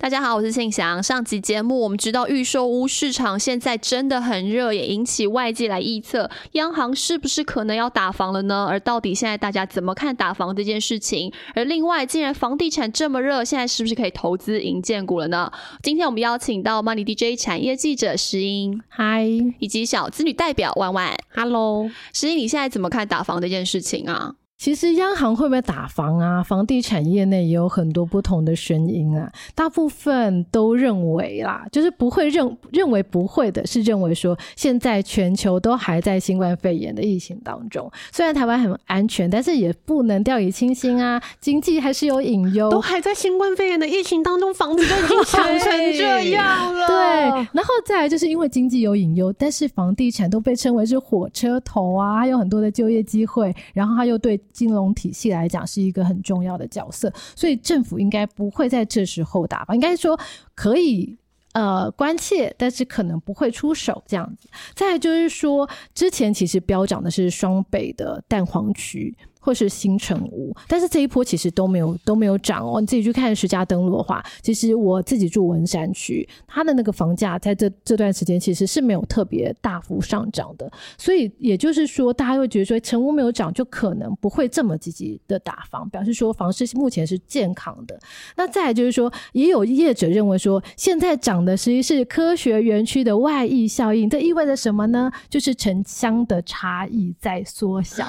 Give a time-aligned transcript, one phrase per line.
[0.00, 1.02] 大家好，我是庆祥。
[1.02, 8.66] 上集节目我们知道预售屋市场现在真的很热，也引起外界来预测央行是不是可能要打房了呢？
[8.66, 11.30] 而到底现在大家怎么看打房这件事情？
[11.54, 15.52] 而另外，既然房地产这么热，现在是不是可以投资银建股了呢？
[15.82, 19.26] 今天我们邀请到 Money DJ 产业记者石英，嗨，
[19.58, 24.36] 以及小资女代表万万，Hello，石英，你现在怎么看打房这件事情啊？
[24.60, 26.42] 其实央行会不会打房啊？
[26.42, 29.32] 房地产业内也有很多不同的声音啊。
[29.54, 37.90] 大部分都认为啦，就是不会认认为不会的，是认为说现在全球都还在新冠肺炎的疫情当中。
[38.12, 41.18] 虽然台湾很安全，但是也不能掉以轻心啊。
[41.40, 46.86] 经济还是有隐忧，都还在新冠肺炎的疫情当中，房子都已经涨成这样了。
[46.86, 54.38] 对，然后再来就是因为经济有隐忧，但是房地产都被称为是火车头啊，还有很多的就业机会，然后他又对。
[54.52, 59.74] 金融体系来讲是一个很重要的角色，所以政府应该不会在这时候打吧？
[59.74, 60.18] 应该说
[60.54, 61.16] 可以
[61.52, 64.48] 呃关切，但是可能不会出手这样子。
[64.74, 69.16] 再就是说，之前其实飙涨的是双倍的蛋黄区。
[69.40, 72.80] 或是新城屋，但是这一波其实都没有都没有涨哦。
[72.80, 80.70] 你自己去看实价登录的话，其实我自己住文山区，它的那个房价在这这段时间其实是没有特别大幅上涨的。
[80.98, 87.98] 所以也就是说，大家会觉得说，成屋没有涨，就可能不会这么积极的打房，表示说房市目前是健康的。
[88.36, 95.10] 那再就是说，也有业者认为说，现在涨的实际是科学园区的外溢效应，这意味着什么呢？
[95.30, 98.06] 就是城乡的差异在缩小，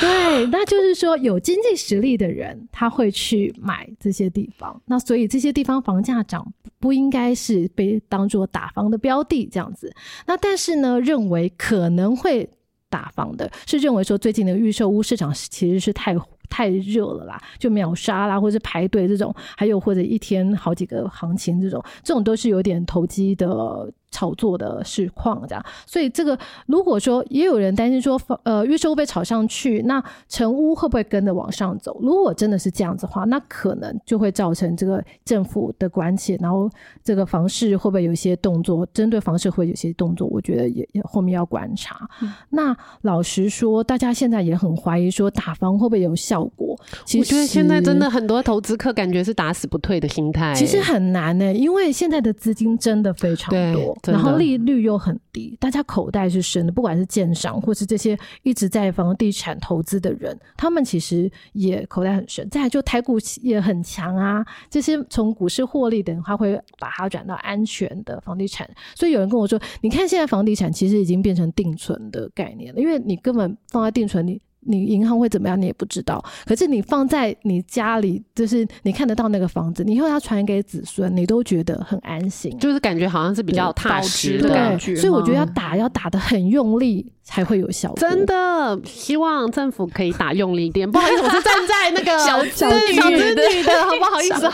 [0.00, 0.33] 对。
[0.34, 4.80] 对，那就是说有经济实力的人，他会去买这些地方。
[4.86, 6.46] 那所以这些地方房价涨，
[6.80, 9.94] 不应该是被当做打房的标的这样子。
[10.26, 12.48] 那但是呢，认为可能会
[12.90, 16.16] 打房的，是认为说最近的预售屋市场其实是太
[16.48, 23.92] 太热了啦，就秒杀啦，或者排队这种，还有或者一天好几个行情这种，这种都是有点投机的。
[24.14, 31.98] 炒作的市况这样，所以这个如果说也有人担心说，呃，预售被炒上去，那成屋会不会跟着往上走？
[32.00, 36.70] 如果真的是这样子的话，那可能就会造成这个政府的关切，然后
[37.02, 38.86] 这个房市会不会有一些动作？
[38.94, 42.08] 针对房市会有些动作，我觉得也也后面要观察。
[42.50, 46.78] 那老实说，大家现在也很怀疑说打房会不会有效果？
[47.04, 50.54] 其实我觉得现在真的很多投资客感觉是打死不退的心态。
[50.54, 53.96] 其实很难呢，因为现在的资金真的非常多。
[54.12, 62.48] 然后利率又很低，大家口袋是深的，不管是建商或是这些一直在房地产投资的人，他们其实也口袋很深。
[62.50, 68.68] 再来就台股也很强啊，这些从股市获利的，他会把它转到安全的房地产。
[68.94, 74.40] 所以有人跟我说，你看现在房地产其实已经变成定存的概念了，因为你根本放在定存里。
[74.66, 75.60] 你银行会怎么样？
[75.60, 76.22] 你也不知道。
[76.46, 84.96] 可是你放在你家里，就是你看得到那个房子，你以后要传给子孙，你都觉得很安心，就是感觉好像是比较踏实的感觉。
[84.96, 87.98] 所以我觉得要打，要打的很用力才会有效果。
[87.98, 90.90] 真的，希望政府可以打用力一点。
[90.90, 94.50] 不好意思，我是站在那个 小小小子女的，好不好意思？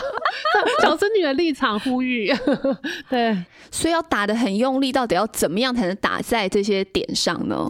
[0.81, 2.31] 小子女的 立场呼吁。
[3.09, 3.37] 对，
[3.69, 7.69] 所以要打的很用力，到底要怎么样才能打在这些点上呢？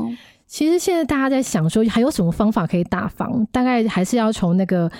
[0.51, 3.47] 其实现在大家在想说，还有什么方法可以打房？
[3.53, 4.91] 大概还是要从那个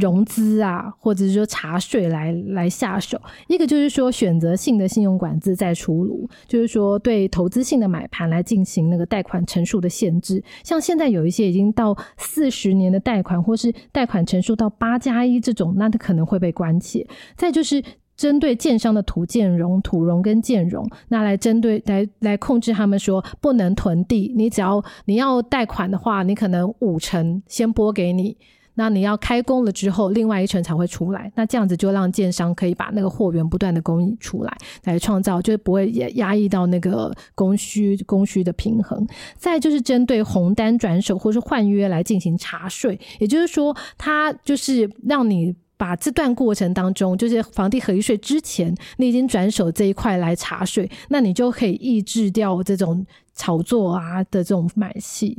[0.00, 3.20] 融资啊，或者是说查税来来下手。
[3.48, 10.42] 一个就是说选择性的信用管制再出炉，就是说对投资性的买盘来进行那个贷款成数的限制。
[10.62, 17.06] 像现在有一些已经到四十年的贷款，或是贷款成数到八加一这种，那它可能会被关切。
[17.36, 17.84] 再就是。
[18.16, 24.32] 针对建商的土建融、土融跟建融，那来针对来来控制他们说不能囤地。
[24.36, 28.36] 你只要你要贷款的话，你可能五成先拨给你，
[28.74, 31.30] 那你要开工了之后，另外一成才会出来。
[31.34, 39.04] 那这样子就让建商可以把那个货源不断的供应出来，来创造就不会也压抑到那个供需供需的平衡。
[39.36, 45.54] 再就是针对红单转手或是换约来进行查税，也就是说，它就是让你。
[45.76, 53.04] 把这段过程当中，就是房地合一税之前，你已经转手这一块来查税，那你就可以抑制掉这种
[53.34, 55.36] 炒作啊的这种买气。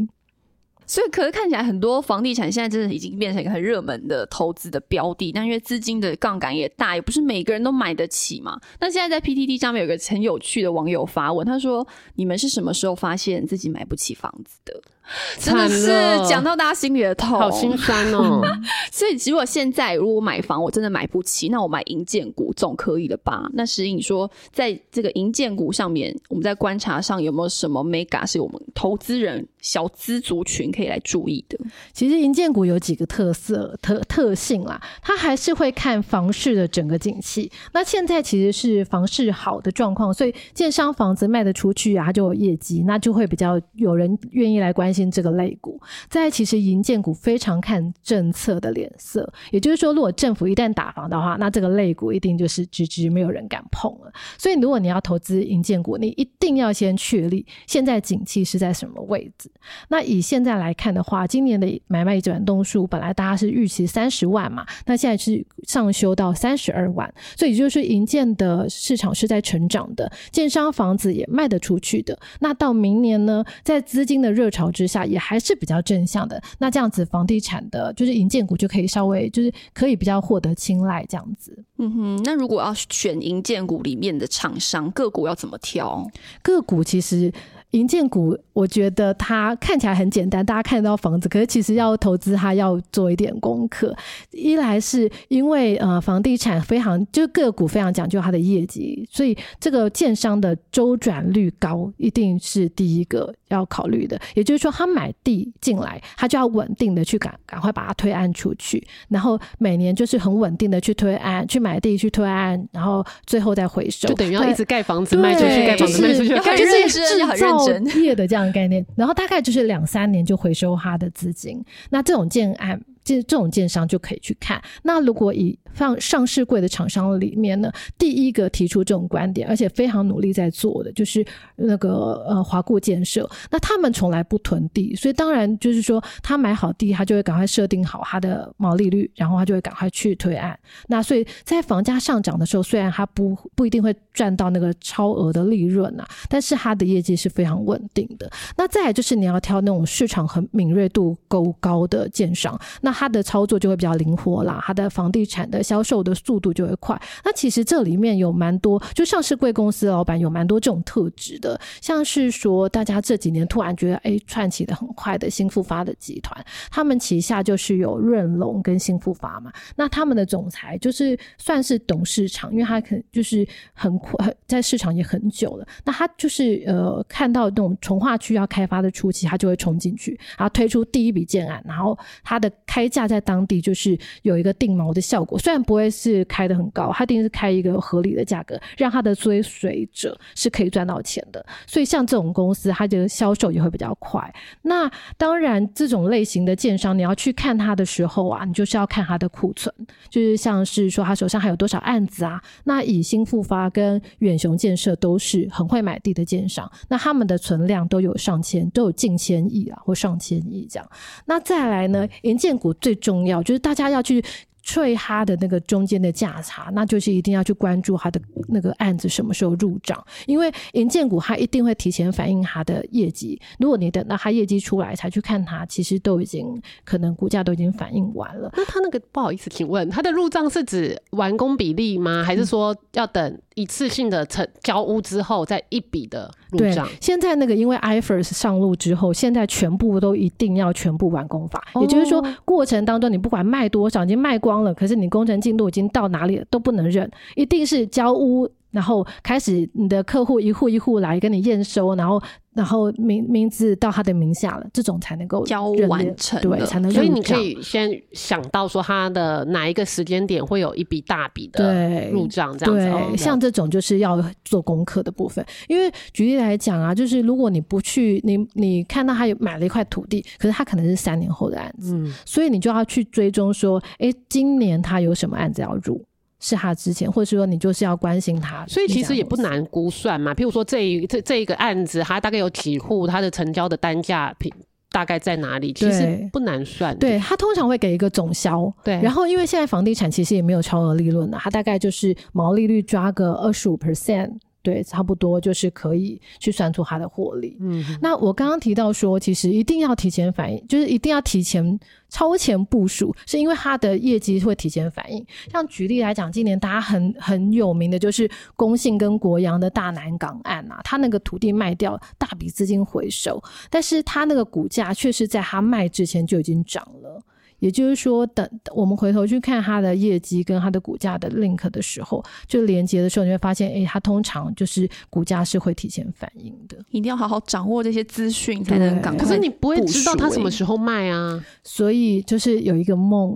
[0.88, 8.60] 所以，可是看起来很多房地产现在真的已经变成一个很热门的投资的标的，但因为资金的杠杆也大，也不是每个人都买得起嘛。
[8.80, 14.80] 那现在在 PTT 上面有个很有趣的网友发问，他说：“你们是什么时候发现自己买不起房子的？”
[15.40, 15.88] 真的是
[16.28, 18.42] 讲到大家心里的痛，好心酸哦。
[18.92, 23.50] 所以，如果现在如果买房我真的买不起，那我买银建股总可以了吧？
[23.54, 31.58] 那石颖说，在这个银建股上面，我们在观察上有没有什么 mega 是我们投资人小资族群可以来注意的？
[31.94, 37.52] 其实银建股有几个特色特特性啦，它还是会看房市的整个景气。
[37.74, 45.78] 那现在其实是房市好的状况，所以建商房子卖得出去啊，它就有业绩，那就会比较有人愿意来关心这个类股。
[46.10, 54.12] 在其实银建股非常看政策的脸色，也就是说，如果政府一旦打房的话，那这个类股一定就是直直没有人敢碰了。
[54.38, 59.52] 所以如果你要投资银建股，你一定要先确立现在景气是在什么位置。
[59.90, 72.18] 那以现在来看的话，今年的买卖转动数本来大家是预期三十万嘛，那现在是上修到三十二万，所以就是银建的市场是在成长的，建商房子也卖得出去的。
[72.40, 76.42] 那到明年呢，在资金的热潮之下，也还是比较正向的。
[76.58, 81.58] 那这样子，房地产的就是银建股就可以稍微就是可以比较获得青睐这样子。
[81.78, 86.06] 嗯哼，那如果要选银建股里面的厂商个股要怎么挑？
[86.42, 87.32] 个股其实。
[87.76, 93.94] 银建股，我觉得它看起来很简单，大家看得到房子，可是其实要投资它要做一点功课。
[94.32, 104.18] 一来是因为呃房地产非常就个股非常讲究它的业绩，所以这个建商的周转率高，一定是第一个要考虑的。
[104.36, 117.65] 也就是说，他买地进来，他就要稳定的去赶赶快把它推案出去，然后每年就是很稳定的去推案，去买地去推案，然后最后再回收，就等于要一直盖房子卖出去，盖房子卖出去，就是制造。
[118.02, 122.80] 业的这样的概念，然后大概就是两三年就回收他的资金，那这种建案。
[123.06, 124.62] 这这种建商就可以去看。
[124.84, 131.26] 那如果以上上市柜的厂商里面呢，第一个提出这种观点，而且非常努力在做的，就是
[131.56, 133.30] 那个呃华固建设。
[133.52, 140.58] 那他们从来不囤地，所以当然就是说，他买好地，他就会赶快设定好他的毛利率，然后他就会赶快去推案。
[140.88, 148.32] 那所以在房价上涨的时候，虽然他不不一定会赚到那个超额的利润啊，但是他的业绩是非常稳定的。
[148.58, 157.00] 那再来就是你要挑那种市场很敏锐度够高的建商，那它的操作就会比较灵活啦，它的房地产的销售的速度就会快。
[157.26, 169.52] 那其实这里面有蛮多，就上市贵公司老板有蛮多这种特质的，像是说大家这几年突然觉得哎串起的很快的新复发的集团，他们旗下就是有润龙跟新复发嘛。
[169.76, 175.68] 那他们的总裁就是算是懂市场，因为他可就是很快在市场也很久了。
[175.84, 191.44] 那他就是呃看到那种从化区要开发的初期，他就会冲进去，然后推出第一笔建案，然后他的开开价在当地就是有一个定锚的效果，虽然不会是开的很高，它一定是开一个合理的价格，让它的追随者是可以赚到钱的。
[191.66, 194.32] 所以像这种公司，它的销售也会比较快。
[194.62, 199.74] 那当然，这种类型的建商，你要去看它的时候啊，你就是要看它的库存，
[200.08, 202.40] 就是像是说他手上还有多少案子啊。
[202.66, 210.88] 那以新复发跟远雄建设都是很会买地的建商，那他们的存量都有上千，都有近千亿啊，或上千亿这样。
[211.26, 212.75] 那再来呢，银建股。
[212.80, 214.24] 最重要就是大家要去。
[214.66, 218.20] 吹它的那个中间的价差，那就是一定要去关注它的
[218.50, 223.40] 那个案子什么时候入账，因为银建股它一定会提前反映它的业绩。
[223.60, 228.52] 如果你等到它业绩出来才去看它，其实都已经可能股价都已经反映完了。
[228.58, 232.24] 那它那个不好意思，请问它的入账是指完工比例吗？
[232.26, 236.90] 还是说要等一次性的成交屋之后再一笔的入账？
[237.00, 244.55] 现在那个因为 iFirst 上路之后，现在全部都一定要全部完工法，也就是说过程当中你不管卖多少，已经卖光。
[244.64, 252.22] 了，可是你工程进度已经到哪里了都不能忍，一定是交屋，然后开始你的客户一户一户来跟你验收，然后
[252.56, 256.90] 然后名名字到他的名下了，这种才能够交完成，对，才能。
[256.90, 263.18] 所以你可以先想到说他的哪一个时间点会有一笔大笔的入账，这样子。
[263.18, 276.02] 像这种就是要做功课的部分，因为举例来讲啊，就是如果你不去，你你看到他有买了一块土地，可是他可能是三年后的案子，所以你就要去追踪说，哎，今年他有什么案子要入。
[276.46, 280.32] 是他之前，或者说你就是要关心他，所以其实也不难估算嘛。
[280.32, 284.54] 譬如说这一这这一个案子，它大概有几户，它的成交的单价平
[284.92, 285.74] 大概在哪里？
[285.74, 286.96] 其实不难算。
[287.00, 289.02] 对他通常会给一个总销，对。
[289.02, 294.32] 然后因为现在房地产其实也没有超额利润的，它大概就是毛利率抓个二十五 percent。
[294.66, 297.56] 对，差不多就是可以去算出它的获利。
[297.60, 301.80] 嗯，那我刚刚提到说，其实一定要提前反应，就是一定要提前
[302.10, 305.24] 超前部署，是因为它的业绩会提前反应。
[305.52, 317.22] 像举例来讲，今年大家很很有名的就是工信跟国阳的大南港案啊，它那个土地卖掉，大笔资金回收，但是它那个股价却是在它卖之前就已经涨了。
[317.60, 326.78] 也就是说，等我们回头去看它的业绩跟它的股价的 link 的时候，就连接的时候，你会发现，哎，它通常就是股价是会提前反应的。
[326.90, 329.26] 一定要好好掌握这些资讯，才能赶快。
[329.26, 331.44] 可是你不会知道它什么时候卖啊？
[331.64, 333.32] 所以就是有一个梦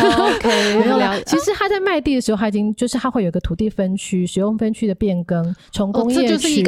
[0.00, 0.48] ，OK，
[0.78, 1.22] 没有啦了。
[1.22, 6.64] 其实他在卖地的时候，他已经就是他会有一个土地分区、使用分区的变更，从工业区、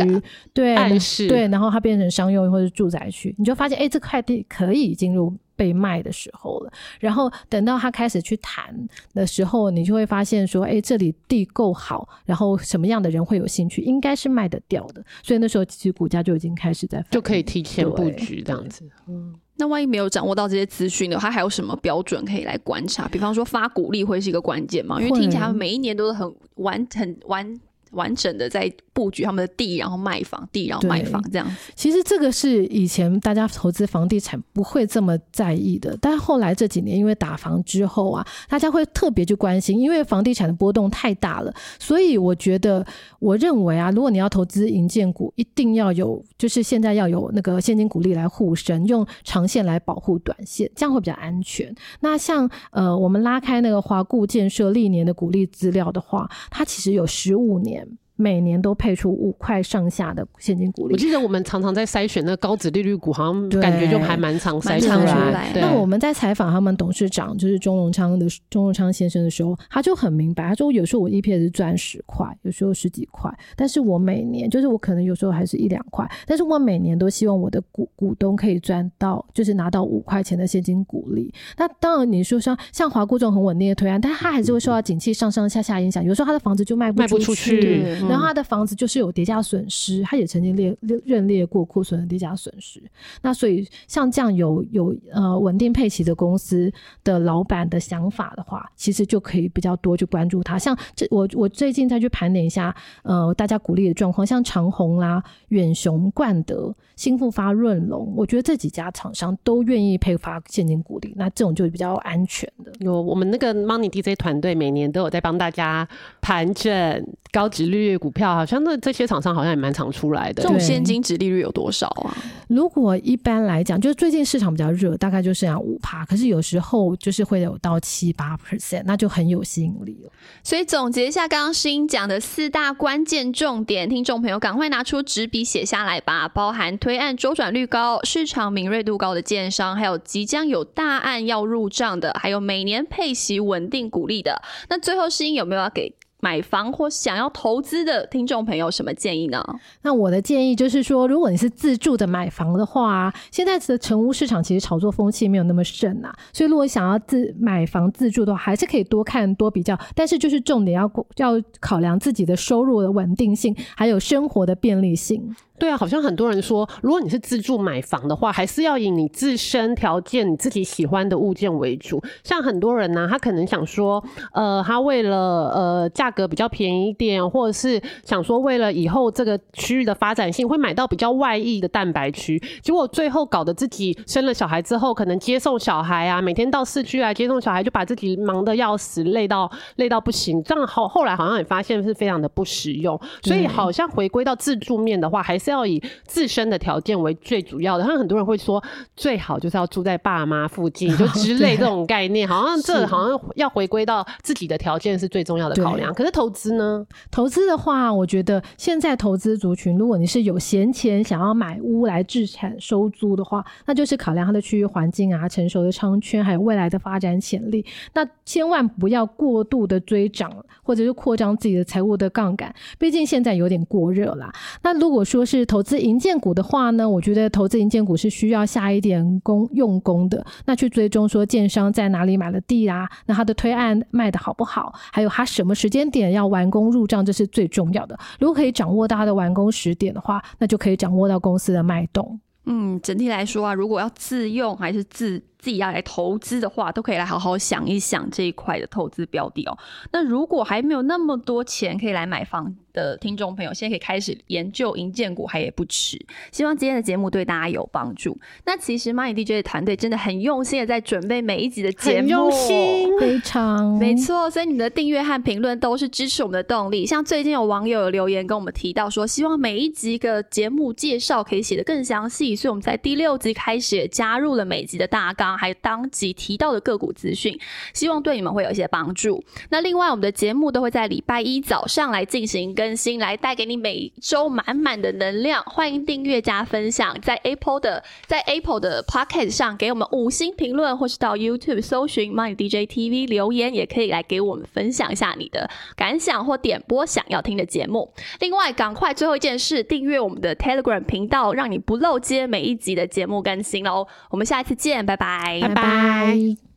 [0.54, 5.32] 对暗示对，然后它变成商用或者住宅区，你就发现哎，这块地可以进入。
[5.62, 8.74] 被卖的时候了，然后等到他开始去谈
[9.14, 18.84] 的时候，你就会发现说，哎，这里地够好，然后什么样的人会有兴趣，应该是卖得掉的，所以那时候其实股价就已经开始在就可以提前布局这样子。
[19.06, 23.06] 嗯那万一没有掌握到这些资讯的，他还有什么标准可以来观察？
[23.06, 25.00] 比方说发股利会是一个关键吗？
[25.00, 27.60] 因为听起来每一年都是很完很完
[27.92, 31.72] 完整的在布局他们的地，然后卖房，地然后卖房这样子。
[31.74, 42.84] 其实这个是以前大家投资房地产不会这么在意的，但后来这几年因为打房之后啊，大家会特别去关心，因为房地产的波动太大了，所以我觉得，
[43.18, 51.74] 我认为啊，如果你要投资银建股，一定要有，就是现在要有那个现金股利来护身，用长线来保护短线，这样会比较安全。
[52.00, 57.81] 那像呃，我们拉开那个华固建设历年的股利资料的话，它其实有十五年。
[58.22, 81.32] 每年都配出五块上下的现金股利我，记得我们常常在筛选那高值利率股，好像感觉就还蛮常筛选出出来对，那我们在采访他们董事长，就是钟荣昌的钟荣昌先生的时候，他就很明白，他说有时候我 EPS 赚十块，有时候十几块，但是我每年就是我可能有时候还是一两块，但是我每年都希望我的股股东可以赚到，就是拿到五块钱的现金股利。
[81.56, 92.82] 那当然你说像像华固这种很稳定的推案，但他还是会受到景气上上下下影响，有时候他的房子就卖不卖不出去，去，嗯然后他的房子就是有跌价损失，他也曾经列列认列过库存的跌价损失。
[93.22, 100.58] 那所以像这样有有呃稳定配齐的公司的老板的想法的话，其实就可以比较多去关注它。
[100.58, 112.72] 像这我我最近再去盘点一下，呃，大家鼓励的状况，像长虹啦、远雄、冠德、新复发、润龙，我觉得这几家厂商都愿意配发现金鼓励，那这种就比较安全的。
[112.80, 115.88] 有我们那个 Money DJ 团队每年都有在帮大家
[116.20, 120.48] 盘整高值率股票，好像那这些厂商好像也蛮常出来的这。
[120.48, 122.10] 种现金值利率有多少啊？
[122.48, 130.10] 如果一般来讲，就是最近市场比较热，大概就剩下五趴，可是有时候就是会有到七八 percent，那就很有吸引力了。
[130.42, 136.28] 所以总结一下刚刚诗音讲的四大关键重点，听众朋友赶快拿出纸笔写下来吧。
[136.28, 144.42] 包含推案周转率高、市场敏锐度高的建商，还有即将有大案要入账的，还有每年配息稳定鼓励的。
[144.68, 149.44] 那最后诗音有没有要给买房或想要投资的听众朋友什么建议呢？
[149.82, 165.34] 那我的建议就是说，如果你是自住的买房的话，现在的成屋市场其实炒作风气没有那么盛啊，所以如果想要自买房自住的话，还是可以多看多比较，但是就是重点要要考量自己的收入的稳定性，还有生活的便利性。
[165.62, 172.02] 对啊，好像很多人说，如果你是自住买房的话，还是要以你自身条件、你自己喜欢的物件为主。
[172.24, 174.02] 像很多人呢、他可能想说，
[174.32, 175.16] 呃，他为了
[175.54, 182.42] 呃价格比较便宜一点，或者是想说为了以后这个区域的发展性，会买到比较外溢的蛋白区。
[182.60, 190.42] 结果最后搞得自己生了小孩之后，可能接送小孩啊，每天到市区来接送小孩，就把自己忙得要死，累到累到不行。
[190.42, 193.00] 这样好，后来好像也发现是非常的不实用。
[193.22, 197.84] 所以好像回归到自住面的话，还是要以自身的条件为最主要的。
[197.84, 198.62] 像很多人会说，
[198.96, 205.92] 最好就是要住在爸妈附近，就 之类这种概念，好像这好像要回归到自己的条件是最重要的考量。
[205.92, 206.84] 可是投资呢？
[207.10, 217.64] 投资的话，我觉得现在投资族群，如果你是有闲钱想要买屋来置产收租的话，那就是考量它的区域环境啊、成熟的商圈，还有未来的发展潜力。
[217.94, 220.32] 那千万不要过度的追涨，
[220.62, 224.32] 或者是扩张自己的财务的杠杆，毕竟现在有点过热啦。
[224.62, 237.98] 那如果说是是投资银建股的话呢，我觉得投资银建股是需要下一点功用功的，那去追踪说建商在哪里买了地啊、那他的推案卖的好不好，还有他什么时间点要完工入账，这是最重要的。
[238.20, 242.20] 如果可以掌握到他的完工时点的话，那就可以掌握到公司的脉动。
[242.44, 249.58] 嗯，整体来说啊，如果要自用还是自自己要来投资的话，都可以来好好想一想这一块的投资标的哦。
[249.90, 255.98] 那如果还没有那么多钱可以来买房的听众朋友，现在可以开始研究银建股，还也不迟。
[256.30, 258.16] 希望今天的节目对大家有帮助。
[258.46, 263.00] 那其实 Money DJ 的团队真的很用心的在准备每一集的节目，很用心。
[263.00, 266.86] 非常没错，所以你们的订阅和评论都是支持我们的动力。
[266.86, 275.31] 像最近有网友有留言跟我们提到说，希望每一集的节目介绍可以写得更详细，所以我们在第六集开始也加入了每集的大纲。
[275.36, 277.38] 还有当即提到的个股资讯，
[277.72, 279.22] 希望对你们会有一些帮助。
[279.50, 285.42] 那另外，我们的节目都会在礼拜一早上来进行更新，来带给你每周满满的能量。
[285.44, 297.92] 欢迎订阅加分享，在 Apple 的在 Apple 的 Pocket 上给我们五星评论，或是到 YouTube 搜寻 Money DJ TV 留言，也可以来给我们分享一下你的感想或点播想要听的节目。
[298.20, 303.86] 另外，赶快最后一件事，订阅我们的 Telegram 频道，让你不漏接每一集的节目更新喽。
[304.10, 306.51] 我们下一次见，拜拜拜，拜。